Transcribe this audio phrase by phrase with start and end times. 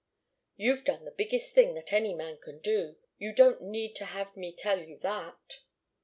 [0.55, 2.95] "You've done the biggest thing that any man can do.
[3.19, 5.59] You don't need to have me tell you that."